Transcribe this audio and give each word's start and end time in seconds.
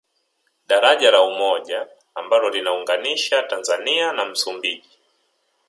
Daraja 0.67 1.11
la 1.11 1.21
Umoja 1.21 1.87
ambalo 2.15 2.49
lina 2.49 2.73
unganisha 2.73 3.43
Tanzania 3.43 4.13
na 4.13 4.25
Msumbiji 4.25 4.99